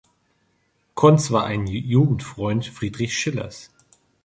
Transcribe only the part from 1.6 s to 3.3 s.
Jugendfreund Friedrich